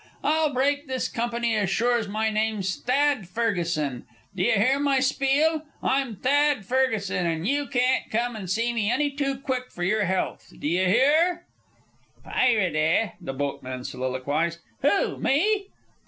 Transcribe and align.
I'll 0.23 0.51
break 0.51 0.87
this 0.87 1.07
company 1.07 1.55
as 1.55 1.69
sure 1.69 1.95
as 1.95 2.07
my 2.07 2.31
name's 2.31 2.75
Thad 2.81 3.29
Ferguson! 3.29 4.07
D'ye 4.35 4.53
hear 4.57 4.79
my 4.79 4.99
spiel? 4.99 5.61
I'm 5.83 6.15
Thad 6.15 6.65
Ferguson, 6.65 7.27
and 7.27 7.47
you 7.47 7.67
can't 7.67 8.09
come 8.09 8.35
and 8.35 8.49
see 8.49 8.73
me 8.73 8.89
any 8.89 9.11
too 9.11 9.37
quick 9.37 9.69
for 9.69 9.83
your 9.83 10.05
health! 10.05 10.53
D'ye 10.57 10.85
hear?" 10.85 11.45
"Pirate; 12.23 12.75
eh?" 12.75 13.11
the 13.21 13.33
boatman 13.33 13.83
soliloquized. 13.83 14.57
"Who? 14.81 15.19
Me?" 15.19 15.67